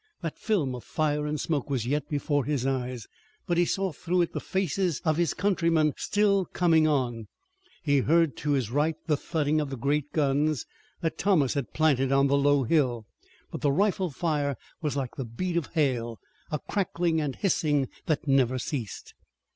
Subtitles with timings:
[0.21, 3.05] That film of fire and smoke was yet before his eyes,
[3.45, 7.27] but he saw through it the faces of his countrymen still coming on.
[7.83, 10.65] He heard to his right the thudding of the great guns
[11.01, 13.05] that Thomas had planted on a low hill,
[13.51, 18.27] but the rifle fire was like the beat of hail, a crackling and hissing that
[18.27, 19.13] never ceased.